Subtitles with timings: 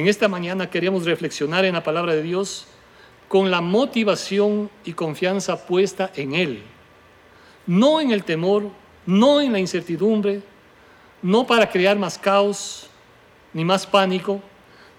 [0.00, 2.64] En esta mañana queremos reflexionar en la palabra de Dios
[3.28, 6.62] con la motivación y confianza puesta en Él,
[7.66, 8.70] no en el temor,
[9.04, 10.40] no en la incertidumbre,
[11.20, 12.88] no para crear más caos
[13.52, 14.40] ni más pánico,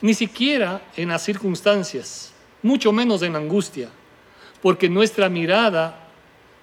[0.02, 2.32] ni siquiera en las circunstancias,
[2.62, 3.90] mucho menos en la angustia,
[4.62, 6.10] porque nuestra mirada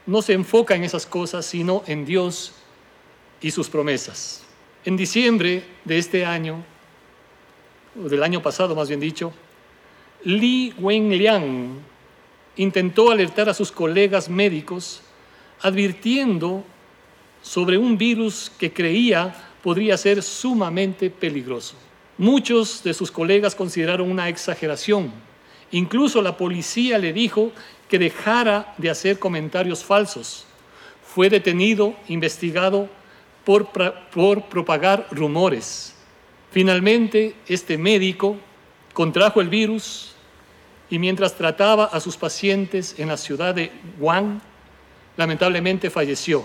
[0.07, 2.53] no se enfoca en esas cosas, sino en Dios
[3.41, 4.45] y sus promesas.
[4.85, 6.63] En diciembre de este año,
[7.99, 9.33] del año pasado más bien dicho,
[10.25, 11.79] Li Wenliang
[12.57, 15.03] intentó alertar a sus colegas médicos
[15.61, 16.65] advirtiendo
[17.43, 21.77] sobre un virus que creía podría ser sumamente peligroso.
[22.17, 25.13] Muchos de sus colegas consideraron una exageración.
[25.71, 27.53] Incluso la policía le dijo
[27.89, 30.45] que dejara de hacer comentarios falsos.
[31.03, 32.89] Fue detenido, investigado
[33.45, 33.69] por,
[34.11, 35.95] por propagar rumores.
[36.51, 38.37] Finalmente, este médico
[38.95, 40.13] contrajo el virus
[40.91, 44.41] y mientras trataba a sus pacientes en la ciudad de Wuhan,
[45.17, 46.45] lamentablemente falleció.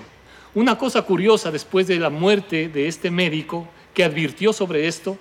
[0.54, 5.18] Una cosa curiosa después de la muerte de este médico que advirtió sobre esto,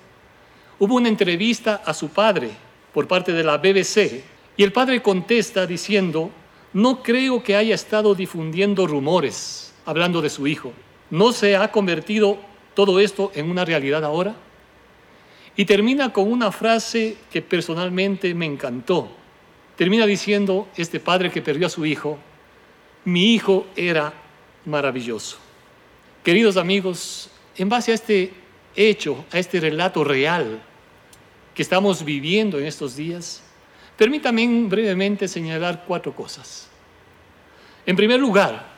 [0.78, 2.50] hubo una entrevista a su padre
[2.92, 4.24] por parte de la BBC
[4.56, 6.30] y el padre contesta diciendo,
[6.72, 10.72] no creo que haya estado difundiendo rumores hablando de su hijo.
[11.10, 12.38] ¿No se ha convertido
[12.74, 14.34] todo esto en una realidad ahora?
[15.56, 19.10] Y termina con una frase que personalmente me encantó.
[19.76, 22.18] Termina diciendo este padre que perdió a su hijo,
[23.04, 24.12] mi hijo era
[24.64, 25.38] maravilloso.
[26.22, 28.32] Queridos amigos, en base a este
[28.76, 30.62] hecho, a este relato real
[31.54, 33.42] que estamos viviendo en estos días,
[33.96, 36.68] permítame brevemente señalar cuatro cosas.
[37.84, 38.70] En primer lugar,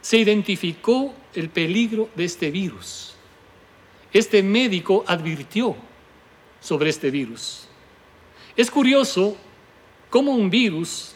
[0.00, 3.14] se identificó el peligro de este virus.
[4.12, 5.76] Este médico advirtió
[6.60, 7.66] sobre este virus.
[8.56, 9.36] Es curioso
[10.10, 11.14] cómo un virus,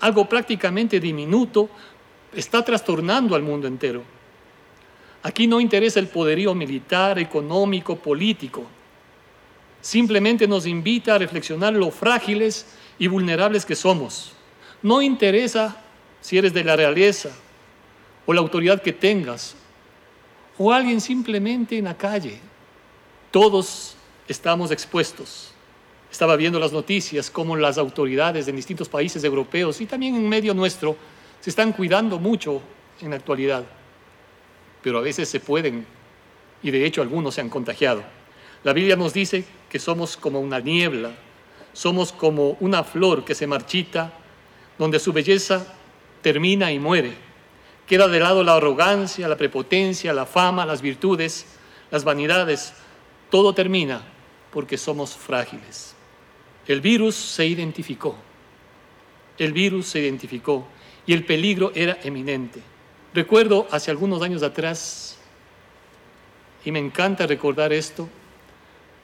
[0.00, 1.70] algo prácticamente diminuto,
[2.34, 4.02] está trastornando al mundo entero.
[5.22, 8.66] Aquí no interesa el poderío militar, económico, político.
[9.80, 12.66] Simplemente nos invita a reflexionar lo frágiles
[12.98, 14.32] y vulnerables que somos.
[14.82, 15.82] No interesa
[16.20, 17.30] si eres de la realeza
[18.26, 19.56] o la autoridad que tengas
[20.58, 22.38] o alguien simplemente en la calle.
[23.30, 23.96] Todos
[24.26, 25.52] estamos expuestos.
[26.10, 30.54] Estaba viendo las noticias como las autoridades de distintos países europeos y también en medio
[30.54, 30.96] nuestro
[31.40, 32.60] se están cuidando mucho
[33.00, 33.64] en la actualidad,
[34.82, 35.86] pero a veces se pueden,
[36.62, 38.02] y de hecho algunos se han contagiado.
[38.64, 41.12] La Biblia nos dice que somos como una niebla,
[41.72, 44.12] somos como una flor que se marchita,
[44.78, 45.74] donde su belleza
[46.22, 47.27] termina y muere.
[47.88, 51.46] Queda de lado la arrogancia, la prepotencia, la fama, las virtudes,
[51.90, 52.74] las vanidades.
[53.30, 54.02] Todo termina
[54.52, 55.94] porque somos frágiles.
[56.66, 58.14] El virus se identificó.
[59.38, 60.68] El virus se identificó
[61.06, 62.60] y el peligro era eminente.
[63.14, 65.16] Recuerdo hace algunos años atrás,
[66.64, 68.06] y me encanta recordar esto,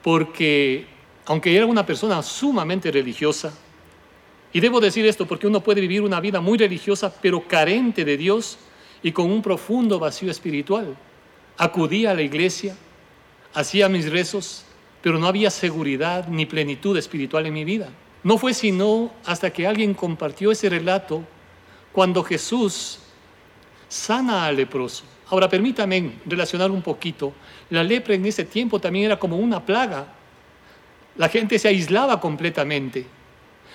[0.03, 0.87] porque
[1.25, 3.55] aunque era una persona sumamente religiosa,
[4.53, 8.19] y debo decir esto porque uno puede vivir una vida muy religiosa, pero carente de
[8.19, 8.59] Dios
[9.05, 10.97] y con un profundo vacío espiritual.
[11.59, 12.75] Acudía a la iglesia,
[13.53, 14.65] hacía mis rezos,
[15.03, 17.91] pero no había seguridad ni plenitud espiritual en mi vida.
[18.23, 21.23] No fue sino hasta que alguien compartió ese relato
[21.93, 22.99] cuando Jesús
[23.89, 25.05] sana al leproso.
[25.29, 27.35] Ahora permítame relacionar un poquito.
[27.69, 30.07] La lepra en ese tiempo también era como una plaga.
[31.19, 33.07] La gente se aislaba completamente.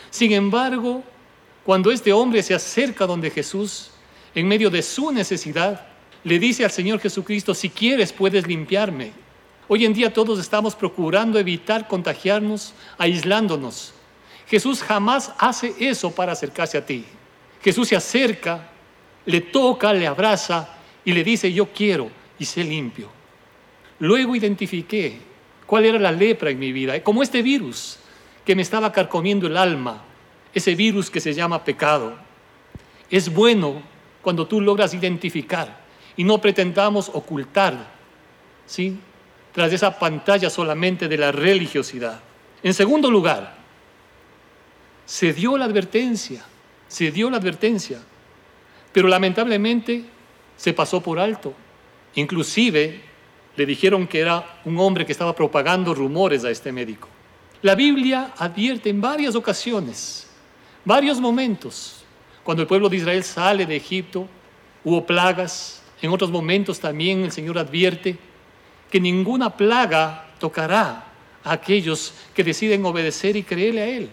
[0.10, 1.04] Sin embargo,
[1.64, 3.92] cuando este hombre se acerca donde Jesús,
[4.36, 5.88] en medio de su necesidad,
[6.24, 9.12] le dice al Señor Jesucristo, si quieres puedes limpiarme.
[9.68, 13.94] Hoy en día todos estamos procurando evitar contagiarnos, aislándonos.
[14.48, 17.06] Jesús jamás hace eso para acercarse a ti.
[17.62, 18.70] Jesús se acerca,
[19.26, 20.70] le toca, le abraza
[21.06, 22.10] y le dice, yo quiero
[22.40, 23.10] y sé limpio.
[24.00, 25.20] Luego identifiqué
[25.66, 28.00] cuál era la lepra en mi vida, como este virus
[28.44, 30.04] que me estaba carcomiendo el alma,
[30.54, 32.16] ese virus que se llama pecado.
[33.12, 33.84] Es bueno
[34.21, 35.80] cuando tú logras identificar
[36.16, 37.88] y no pretendamos ocultar,
[38.66, 38.98] ¿sí?
[39.54, 42.19] Tras esa pantalla solamente de la religiosidad.
[42.62, 43.56] En segundo lugar,
[45.06, 46.45] se dio la advertencia
[46.89, 48.01] se dio la advertencia,
[48.92, 50.04] pero lamentablemente
[50.57, 51.54] se pasó por alto.
[52.15, 53.01] Inclusive
[53.56, 57.07] le dijeron que era un hombre que estaba propagando rumores a este médico.
[57.62, 60.27] La Biblia advierte en varias ocasiones,
[60.83, 61.99] varios momentos,
[62.50, 64.28] cuando el pueblo de Israel sale de Egipto,
[64.84, 68.18] hubo plagas, en otros momentos también el Señor advierte
[68.90, 71.06] que ninguna plaga tocará
[71.44, 74.10] a aquellos que deciden obedecer y creerle a Él.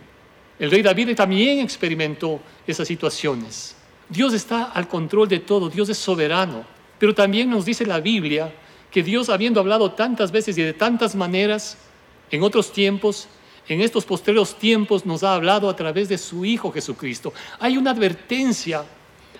[0.58, 3.74] El rey David también experimentó esas situaciones.
[4.06, 6.66] Dios está al control de todo, Dios es soberano,
[6.98, 8.52] pero también nos dice la Biblia
[8.90, 11.78] que Dios, habiendo hablado tantas veces y de tantas maneras
[12.30, 13.28] en otros tiempos,
[13.68, 17.32] en estos posteriores tiempos nos ha hablado a través de su Hijo Jesucristo.
[17.58, 18.84] Hay una advertencia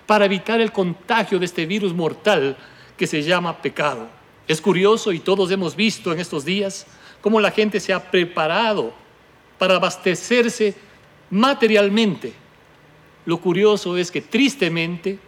[0.05, 2.57] para evitar el contagio de este virus mortal
[2.97, 4.07] que se llama pecado.
[4.47, 6.87] Es curioso y todos hemos visto en estos días
[7.21, 8.93] cómo la gente se ha preparado
[9.57, 10.75] para abastecerse
[11.29, 12.33] materialmente.
[13.25, 15.19] Lo curioso es que tristemente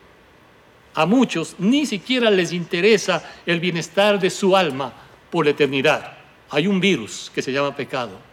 [0.93, 4.93] a muchos ni siquiera les interesa el bienestar de su alma
[5.29, 6.17] por la eternidad.
[6.49, 8.28] Hay un virus que se llama pecado.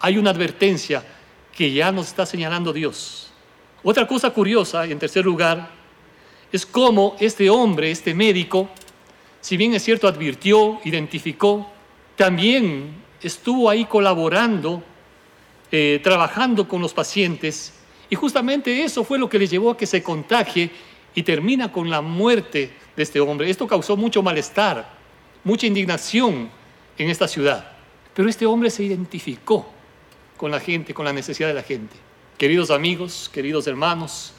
[0.00, 1.04] Hay una advertencia
[1.54, 3.32] que ya nos está señalando Dios.
[3.82, 5.70] Otra cosa curiosa, en tercer lugar,
[6.52, 8.68] es cómo este hombre, este médico,
[9.40, 11.70] si bien es cierto, advirtió, identificó,
[12.16, 14.82] también estuvo ahí colaborando,
[15.70, 17.74] eh, trabajando con los pacientes,
[18.10, 20.70] y justamente eso fue lo que le llevó a que se contagie
[21.14, 23.50] y termina con la muerte de este hombre.
[23.50, 24.88] Esto causó mucho malestar,
[25.44, 26.50] mucha indignación
[26.96, 27.72] en esta ciudad.
[28.14, 29.77] Pero este hombre se identificó
[30.38, 31.94] con la gente, con la necesidad de la gente.
[32.38, 34.32] Queridos amigos, queridos hermanos,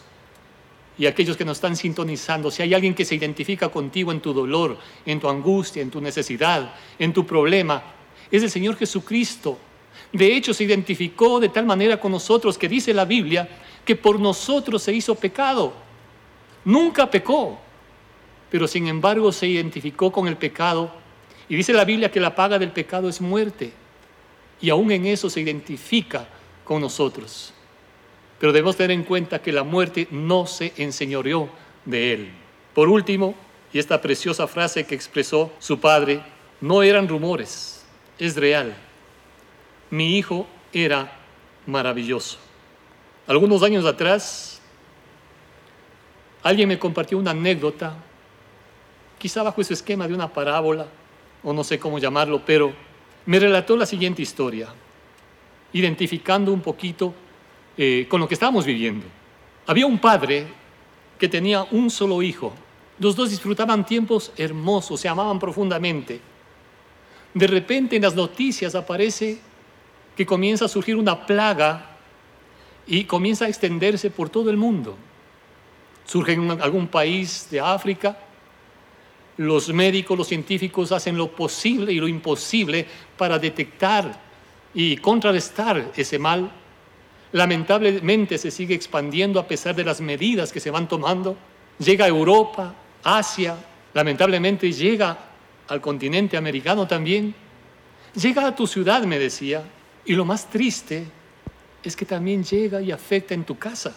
[0.97, 4.33] y aquellos que nos están sintonizando, si hay alguien que se identifica contigo en tu
[4.33, 7.83] dolor, en tu angustia, en tu necesidad, en tu problema,
[8.31, 9.59] es el Señor Jesucristo.
[10.11, 13.47] De hecho, se identificó de tal manera con nosotros que dice la Biblia
[13.85, 15.73] que por nosotros se hizo pecado.
[16.65, 17.59] Nunca pecó,
[18.49, 20.91] pero sin embargo se identificó con el pecado.
[21.47, 23.73] Y dice la Biblia que la paga del pecado es muerte.
[24.61, 26.27] Y aún en eso se identifica
[26.63, 27.53] con nosotros.
[28.39, 31.49] Pero debemos tener en cuenta que la muerte no se enseñoreó
[31.85, 32.31] de él.
[32.73, 33.35] Por último,
[33.73, 36.23] y esta preciosa frase que expresó su padre,
[36.61, 37.85] no eran rumores,
[38.17, 38.75] es real.
[39.89, 41.11] Mi hijo era
[41.65, 42.37] maravilloso.
[43.27, 44.61] Algunos años atrás,
[46.41, 47.95] alguien me compartió una anécdota,
[49.17, 50.87] quizá bajo ese esquema de una parábola,
[51.43, 52.73] o no sé cómo llamarlo, pero
[53.25, 54.67] me relató la siguiente historia,
[55.73, 57.13] identificando un poquito
[57.77, 59.05] eh, con lo que estábamos viviendo.
[59.67, 60.47] Había un padre
[61.17, 62.53] que tenía un solo hijo.
[62.97, 66.19] Los dos disfrutaban tiempos hermosos, se amaban profundamente.
[67.33, 69.39] De repente en las noticias aparece
[70.15, 71.97] que comienza a surgir una plaga
[72.87, 74.97] y comienza a extenderse por todo el mundo.
[76.05, 78.17] Surge en algún país de África,
[79.39, 82.85] los médicos, los científicos hacen lo posible y lo imposible
[83.17, 84.19] para detectar
[84.73, 86.51] y contrarrestar ese mal
[87.31, 91.37] lamentablemente se sigue expandiendo a pesar de las medidas que se van tomando.
[91.77, 93.55] Llega a Europa, Asia,
[93.93, 95.17] lamentablemente llega
[95.69, 97.33] al continente americano también.
[98.15, 99.63] Llega a tu ciudad, me decía,
[100.03, 101.05] y lo más triste
[101.81, 103.95] es que también llega y afecta en tu casa.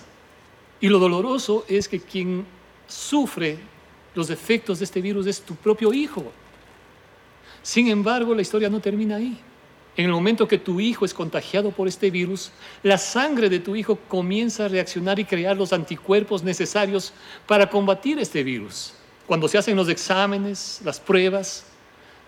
[0.81, 2.47] Y lo doloroso es que quien
[2.87, 3.72] sufre
[4.15, 6.25] los efectos de este virus es tu propio hijo.
[7.63, 9.39] Sin embargo, la historia no termina ahí.
[9.97, 12.51] En el momento que tu hijo es contagiado por este virus,
[12.83, 17.13] la sangre de tu hijo comienza a reaccionar y crear los anticuerpos necesarios
[17.47, 18.95] para combatir este virus.
[19.27, 21.67] Cuando se hacen los exámenes, las pruebas,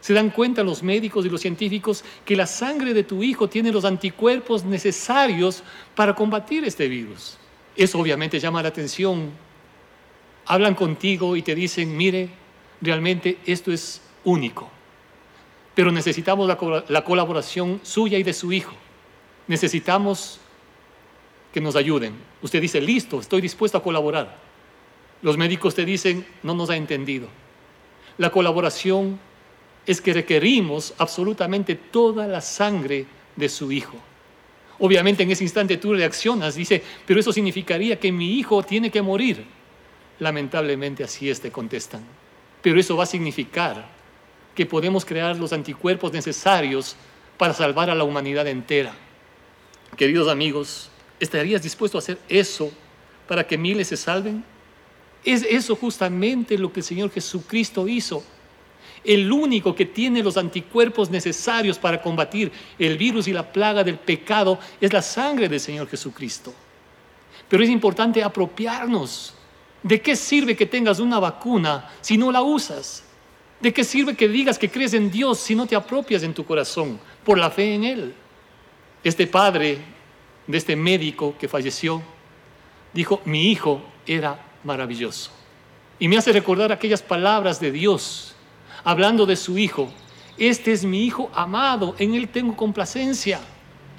[0.01, 3.73] se dan cuenta los médicos y los científicos que la sangre de tu hijo tiene
[3.73, 5.63] los anticuerpos necesarios
[5.95, 7.39] para combatir este virus.
[7.75, 9.31] Eso obviamente llama la atención.
[10.47, 12.29] Hablan contigo y te dicen, mire,
[12.81, 14.71] realmente esto es único
[15.75, 16.49] pero necesitamos
[16.89, 18.75] la, colaboración suya y de su hijo.
[19.49, 20.39] Necesitamos
[21.53, 22.15] que nos ayuden.
[22.43, 24.39] Usted dice, listo, estoy dispuesto a colaborar.
[25.23, 27.29] Los médicos te dicen, no nos ha entendido.
[28.19, 29.19] La colaboración
[29.85, 33.97] es que requerimos absolutamente toda la sangre de su hijo.
[34.79, 39.03] Obviamente en ese instante tú reaccionas, dice, pero eso significaría que mi hijo tiene que
[39.03, 39.45] morir.
[40.19, 42.03] Lamentablemente así es, te contestan.
[42.63, 43.87] Pero eso va a significar
[44.55, 46.97] que podemos crear los anticuerpos necesarios
[47.37, 48.95] para salvar a la humanidad entera.
[49.97, 50.89] Queridos amigos,
[51.21, 52.71] ¿estarías dispuesto a hacer eso
[53.27, 54.45] para que miles se salven?
[55.25, 58.23] Es eso justamente lo que el Señor Jesucristo hizo.
[59.03, 63.99] El único que tiene los anticuerpos necesarios para combatir el virus y la plaga del
[63.99, 66.55] pecado es la sangre del Señor Jesucristo.
[67.49, 69.35] Pero es importante apropiarnos.
[69.85, 73.05] ¿De qué sirve que tengas una vacuna si no la usas?
[73.61, 76.45] ¿De qué sirve que digas que crees en Dios si no te apropias en tu
[76.45, 78.15] corazón por la fe en Él?
[79.05, 79.79] Este padre
[80.49, 82.03] de este médico que falleció
[82.93, 85.31] dijo, mi hijo era maravilloso.
[86.01, 88.35] Y me hace recordar aquellas palabras de Dios
[88.83, 89.89] hablando de su hijo
[90.37, 93.41] este es mi Hijo amado, en Él tengo complacencia.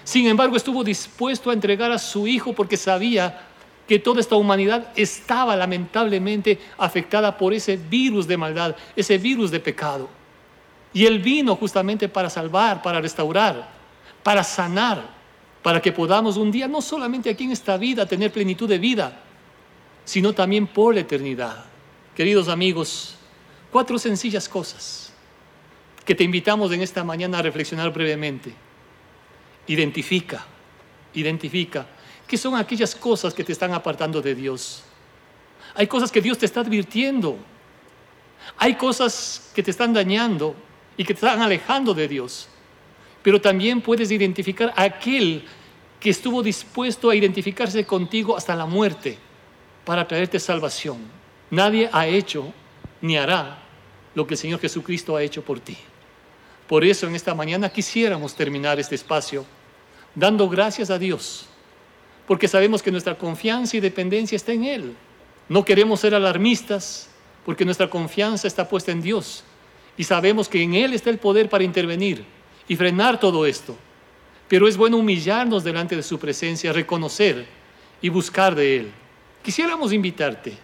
[0.03, 3.47] Sin embargo, estuvo dispuesto a entregar a su Hijo porque sabía
[3.87, 9.59] que toda esta humanidad estaba lamentablemente afectada por ese virus de maldad, ese virus de
[9.59, 10.09] pecado.
[10.93, 13.69] Y Él vino justamente para salvar, para restaurar,
[14.23, 15.03] para sanar,
[15.61, 19.21] para que podamos un día, no solamente aquí en esta vida, tener plenitud de vida,
[20.03, 21.65] sino también por la eternidad.
[22.15, 23.15] Queridos amigos,
[23.71, 25.11] cuatro sencillas cosas
[26.05, 28.53] que te invitamos en esta mañana a reflexionar brevemente.
[29.67, 30.45] Identifica,
[31.15, 31.87] identifica
[32.27, 34.83] qué son aquellas cosas que te están apartando de Dios.
[35.75, 37.37] Hay cosas que Dios te está advirtiendo.
[38.57, 40.55] Hay cosas que te están dañando
[40.97, 42.47] y que te están alejando de Dios.
[43.21, 45.43] Pero también puedes identificar a aquel
[45.99, 49.17] que estuvo dispuesto a identificarse contigo hasta la muerte
[49.83, 50.97] para traerte salvación.
[51.49, 52.53] Nadie ha hecho
[53.01, 53.59] ni hará
[54.13, 55.77] lo que el Señor Jesucristo ha hecho por ti.
[56.67, 59.45] Por eso en esta mañana quisiéramos terminar este espacio
[60.15, 61.47] dando gracias a Dios,
[62.27, 64.95] porque sabemos que nuestra confianza y dependencia está en Él.
[65.47, 67.09] No queremos ser alarmistas,
[67.45, 69.43] porque nuestra confianza está puesta en Dios
[69.95, 72.25] y sabemos que en Él está el poder para intervenir
[72.67, 73.77] y frenar todo esto.
[74.47, 77.45] Pero es bueno humillarnos delante de su presencia, reconocer
[78.01, 78.91] y buscar de Él.
[79.43, 80.57] Quisiéramos invitarte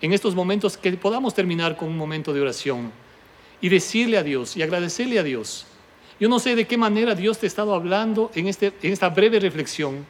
[0.00, 2.90] en estos momentos que podamos terminar con un momento de oración
[3.60, 5.66] y decirle a Dios y agradecerle a Dios.
[6.18, 9.10] Yo no sé de qué manera Dios te ha estado hablando en, este, en esta
[9.10, 10.06] breve reflexión,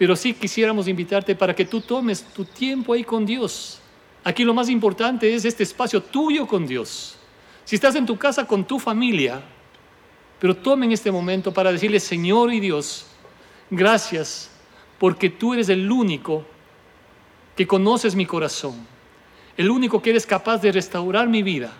[0.00, 3.82] pero sí quisiéramos invitarte para que tú tomes tu tiempo ahí con Dios.
[4.24, 7.18] Aquí lo más importante es este espacio tuyo con Dios.
[7.66, 9.42] Si estás en tu casa con tu familia,
[10.38, 13.08] pero tomen este momento para decirle, Señor y Dios,
[13.68, 14.50] gracias
[14.98, 16.46] porque tú eres el único
[17.54, 18.86] que conoces mi corazón,
[19.54, 21.74] el único que eres capaz de restaurar mi vida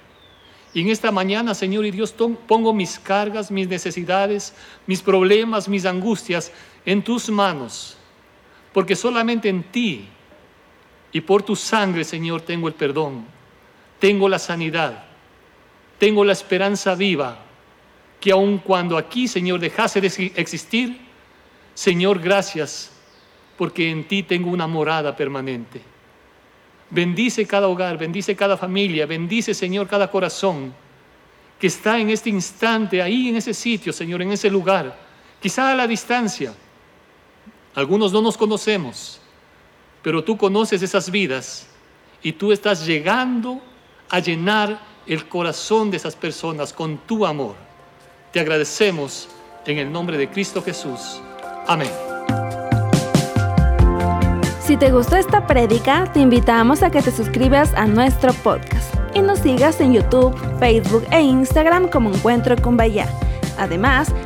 [0.72, 2.14] y en esta mañana, Señor y Dios,
[2.46, 4.54] pongo mis cargas, mis necesidades,
[4.86, 6.52] mis problemas, mis angustias
[6.84, 7.96] en tus manos,
[8.72, 10.08] porque solamente en ti
[11.12, 13.24] y por tu sangre, Señor, tengo el perdón,
[13.98, 15.04] tengo la sanidad,
[15.98, 17.38] tengo la esperanza viva,
[18.20, 21.00] que aun cuando aquí, Señor, dejase de existir,
[21.74, 22.92] Señor, gracias,
[23.56, 25.80] porque en ti tengo una morada permanente.
[26.90, 30.74] Bendice cada hogar, bendice cada familia, bendice, Señor, cada corazón
[31.58, 34.96] que está en este instante, ahí en ese sitio, Señor, en ese lugar,
[35.40, 36.54] quizá a la distancia.
[37.74, 39.20] Algunos no nos conocemos,
[40.02, 41.66] pero tú conoces esas vidas
[42.22, 43.60] y tú estás llegando
[44.08, 47.54] a llenar el corazón de esas personas con tu amor.
[48.32, 49.28] Te agradecemos
[49.66, 51.20] en el nombre de Cristo Jesús.
[51.68, 51.90] Amén.
[54.60, 59.20] Si te gustó esta prédica, te invitamos a que te suscribas a nuestro podcast y
[59.20, 63.08] nos sigas en YouTube, Facebook e Instagram como Encuentro con Bahía.
[63.58, 64.12] Además,